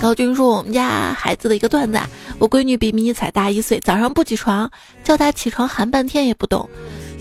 [0.00, 1.98] 高军说：“我们家孩子的一个段子，
[2.38, 4.70] 我闺女比迷你彩大一岁，早上不起床，
[5.02, 6.68] 叫她起床喊半天也不动，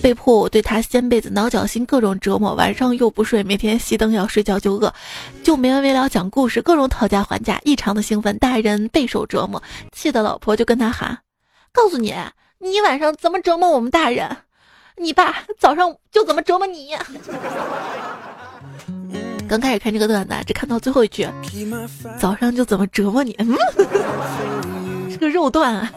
[0.02, 4.94] 被迫我对她掀被子、挠脚心，各种折磨，晚上又不睡，每天熄灯要睡觉就饿，
[5.44, 11.20] 就没完没了讲故事，各种讨价还价，异常的兴奋，大人备受折磨，气得老婆就跟他喊：
[11.72, 12.14] 告诉你，
[12.60, 14.36] 你晚上怎么折磨我们大人，
[14.98, 16.90] 你爸早上就怎么折磨你。
[19.48, 21.28] ”刚开始看这个段子，只看到最后一句，
[22.18, 23.56] 早上就怎么折磨你，嗯，
[25.14, 25.74] 这个肉段。
[25.74, 25.92] 啊。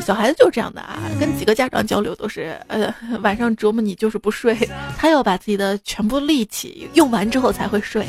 [0.00, 4.56] 小孩子就是这样的啊，跟几个家长交流都是，呃，晚上折磨你就是不睡，
[4.96, 8.06] 他要把自己的全部力气用完之后才会睡。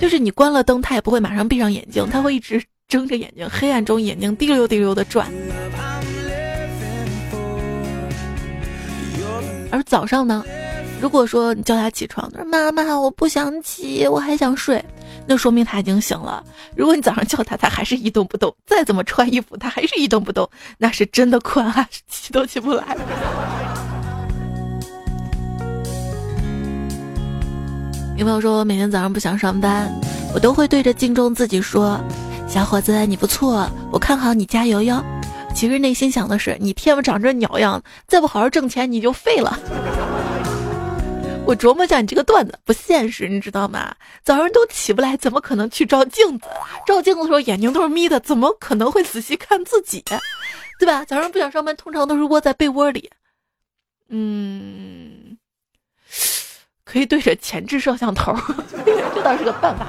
[0.00, 5.28] 就是你关了灯，他也不会马上闭上眼睛，他会一直睁着眼睛，黑暗中眼睛滴溜滴溜的转。
[9.70, 10.44] 而早上呢？
[11.00, 14.84] 如果说你叫他起床，他说妈妈我不想起，我还想睡，
[15.26, 16.42] 那说明他已经醒了。
[16.76, 20.48] 如果你早上叫他，他还是一动不动，再怎么穿衣服，他还是一动不动，
[20.78, 22.96] 那是真的困啊，起都起不来。
[28.16, 29.92] 有朋友说，我每天早上不想上班，
[30.32, 32.00] 我都会对着镜中自己说
[32.48, 35.04] ：“小伙子，你不错，我看好你，加油哟。”
[35.54, 39.58] 其实内心想的是，你天不长这鸟样，再不好好挣钱，你就废了。
[41.46, 43.94] 我琢磨一下你这个段子不现实，你知道吗？
[44.24, 46.46] 早上都起不来，怎么可能去照镜子？
[46.84, 50.02] 照镜子的时候眼睛都是眯的，怎么可能会仔细看自己？
[50.80, 51.04] 对吧？
[51.04, 53.08] 早上不想上班，通常都是窝在被窝里。
[54.08, 55.38] 嗯，
[56.84, 58.34] 可以对着前置摄像头，
[59.14, 59.86] 这倒是个办法。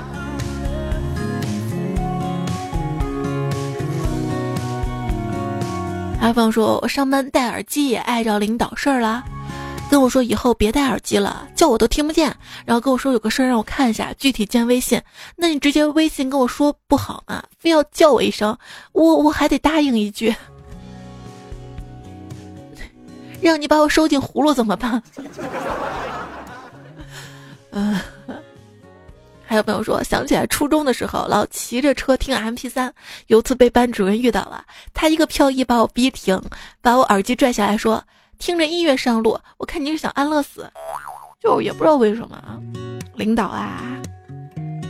[6.22, 9.24] 阿芳说：“我上班戴耳机也碍着领导事儿了，
[9.89, 12.35] 跟我说以后别戴耳机了，叫我都听不见。
[12.65, 15.01] 然后跟我说有个事儿让我看一下，具体见微信。
[15.35, 17.43] 那你直接微信跟我说不好吗？
[17.57, 18.57] 非要叫我一声，
[18.91, 20.35] 我我还得答应一句。
[23.41, 25.01] 让你把我收进葫芦怎么办？
[27.71, 27.99] 嗯。
[29.49, 32.93] ”还有朋友说，想起来初中的时候，老骑着车听 M P 三。
[33.27, 36.41] 有次被班主任遇到了，他一个漂移把我逼停，
[36.81, 38.03] 把我耳机拽下来说
[38.38, 40.69] ：“听着音乐上路。”我看你是想安乐死，
[41.41, 42.59] 就也不知道为什么啊。
[43.15, 43.81] 领导啊，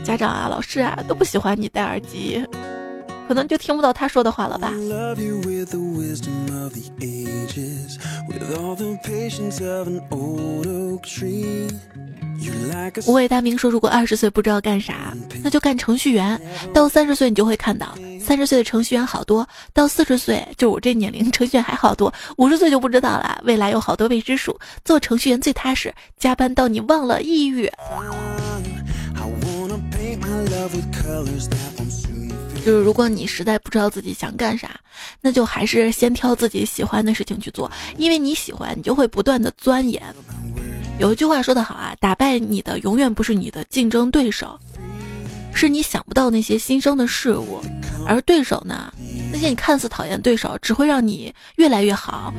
[0.04, 2.44] 家长啊，老师啊，都不喜欢你戴耳机，
[3.28, 4.72] 可能就听不到他说的话了吧。
[13.06, 15.14] 无畏大明说：“如果二十岁不知道干啥，
[15.44, 16.40] 那就干程序员。
[16.72, 22.12] 到三十岁，你就会看到，三十岁的程序员好多；到四十岁，就我这年龄，程序员还好多。
[22.38, 23.38] 五十岁就不知道了。
[23.44, 27.70] 未来有好多未知数，做程序员最踏实，加班到你忘了抑郁。
[32.68, 34.78] 就是如果你实在不知道自己想干啥，
[35.22, 40.02] 那就还是先挑自己喜欢的事情去做，因为你喜欢，你就会不断的钻研。”
[41.00, 44.60] 有一句话说得好啊，打败你的永远不是你的竞争对手，
[45.54, 47.58] 是你想不到那些新生的事物，
[48.06, 48.92] 而对手呢，
[49.32, 52.34] 那些你看似讨厌对手，只会让你越来越好，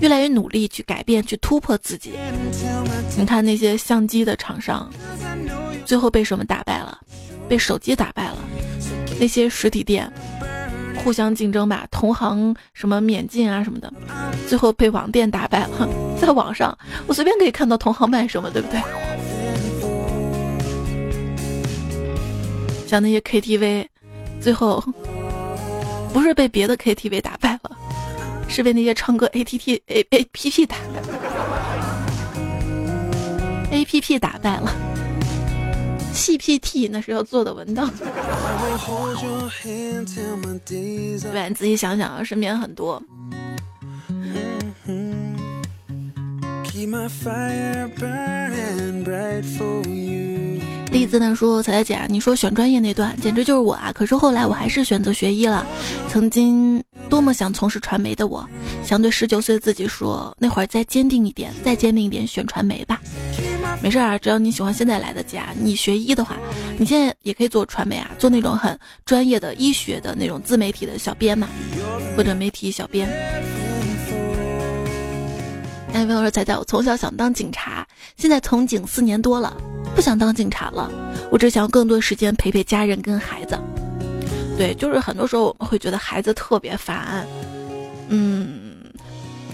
[0.00, 2.14] 越来越努力去改变、去突破自己。
[3.18, 4.90] 你看那些相机的厂商，
[5.84, 6.98] 最后被什么打败了？
[7.50, 8.38] 被手机打败了。
[9.20, 10.10] 那些实体店。
[11.02, 13.92] 互相竞争吧，同行什么免进啊什么的，
[14.48, 15.86] 最后被网店打败了。
[16.18, 18.80] 在网上，我随便可以看到同行卖什么，对不对？
[22.86, 23.86] 像那些 KTV，
[24.40, 24.82] 最后
[26.14, 27.76] 不是被别的 KTV 打败了，
[28.48, 31.02] 是被那些唱歌 ATT A A P P 打败
[33.72, 34.74] ，A P P 打败了。
[36.14, 37.90] CPT 那是要做的文档，
[41.32, 43.02] 对，你仔细想想啊，身边很多。
[50.94, 53.90] 栗子呢说：“彩彩姐，你说选专业那段简直就是我啊！
[53.92, 55.66] 可是后来我还是选择学医了。
[56.08, 56.80] 曾经
[57.10, 58.48] 多么想从事传媒的我，
[58.84, 63.00] 想对十九岁自己说：那会儿再坚定一点，再坚定一点，选传媒吧。
[63.82, 65.52] 没事啊，只要你喜欢，现在来得及啊！
[65.58, 66.36] 你学医的话，
[66.78, 71.48] 你现在也可以做传媒啊，做那种很专业的医学的那种自媒体的小编嘛，
[72.16, 73.08] 或者媒体小编。”
[75.92, 77.84] 有朋友说：“彩彩，我从小想当警察，
[78.16, 79.56] 现在从警四年多了，
[79.94, 80.90] 不想当警察了。
[81.30, 83.58] 我只想更多时间陪陪家人跟孩子。
[84.56, 87.26] 对，就是很多时候我们会觉得孩子特别烦，
[88.08, 88.74] 嗯，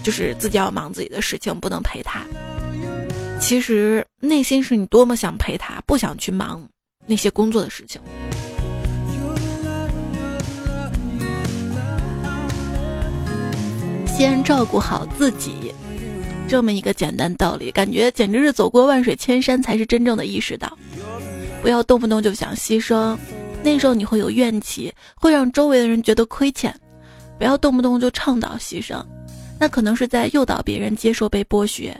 [0.03, 2.21] 就是自己要忙自己的事情，不能陪他。
[3.39, 6.63] 其实内心是你多么想陪他，不想去忙
[7.07, 7.99] 那些工作的事情。
[14.05, 15.73] 先照顾好自己。”
[16.51, 20.77] 这么一个简单道理，感觉简直是走过万水千山才是真正的意识到。
[21.61, 23.17] 不要动不动就想牺牲，
[23.63, 26.75] 那时候你会有怨气，会让周围的人觉得亏欠。
[27.37, 29.01] 不要动不动就倡导牺牲，
[29.57, 31.97] 那可能是在诱导别人接受被剥削。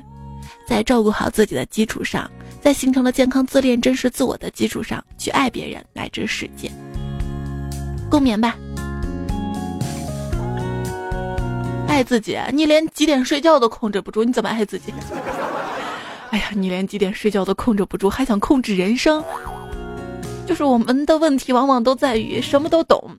[0.68, 2.30] 在照顾好自己的基础上，
[2.62, 6.70] 在形成了健康自恋、真实自我的基础上，去爱别人乃至世界。
[8.10, 8.58] 共勉吧。
[11.92, 14.94] 爱自己，你连几点睡觉都控制不住，你怎么爱自己？
[16.30, 19.22] 哎呀，你连几点睡觉都控制不住，还想控制人生？
[20.48, 23.18] 就是我们的问题，往往都在于什么都懂，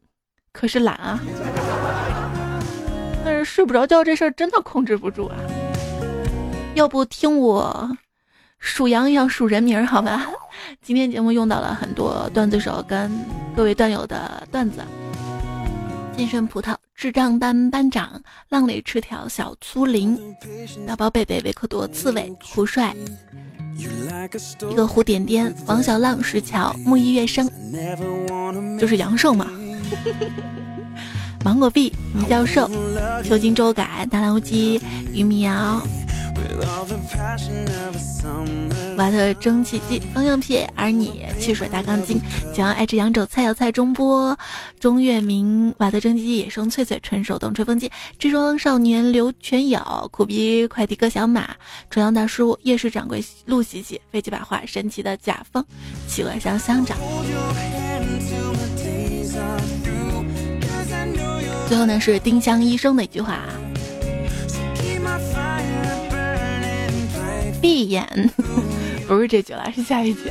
[0.54, 1.20] 可是懒啊。
[3.22, 5.36] 但是睡不着觉这事儿真的控制不住啊。
[6.74, 7.94] 要不听我
[8.58, 10.26] 数羊一样数人名好吧？
[10.80, 13.12] 今天节目用到了很多段子手跟
[13.54, 14.80] 各位段友的段子。
[16.16, 20.18] 金身葡萄，智障班班长，浪里赤条，小粗林，
[20.86, 22.94] 大宝贝贝，维克多，刺猬，胡帅，
[24.70, 27.50] 一个胡点点，王小浪，石桥，木易月生，
[28.78, 29.50] 就是阳寿嘛。
[31.44, 32.70] 芒果币，倪教授，
[33.24, 34.80] 秋金周改，大蓝乌鸡，
[35.12, 35.82] 鱼苗，
[38.96, 42.20] 瓦特蒸汽机方向撇，而你汽水大钢筋，
[42.54, 44.38] 想要爱吃扬州菜肴菜中波，
[44.78, 51.50] 钟月明瓦特蒸汽机野生脆脆纯手动吹风机，智装少年刘全友苦逼快递哥小马，
[51.90, 55.64] 重阳大叔夜市掌柜陆喜喜飞机白话神奇的甲方
[56.06, 56.96] 企鹅香乡长。
[61.66, 63.40] 最后呢是丁香医生的一句话。
[67.62, 68.30] 闭眼，
[69.06, 70.24] 不是这句了，是下一句。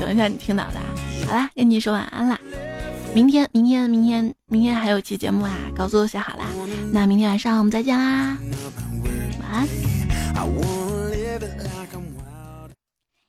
[0.00, 0.80] 等一下，你听到的。
[1.26, 2.38] 好啦，跟你说晚安啦。
[3.14, 6.46] 明天，明天，明天，明天还有期节目啊，稿子都写好啦。
[6.92, 8.36] 那明天晚上我们再见啦，
[9.40, 9.68] 晚安。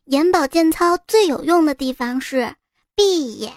[0.06, 2.56] 眼保健操最有用的地方是
[2.96, 3.54] 闭眼。